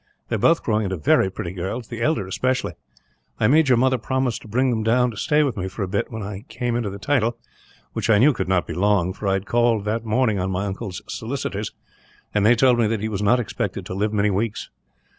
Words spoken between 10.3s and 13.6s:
on my uncle's solicitors, and they told me that he was not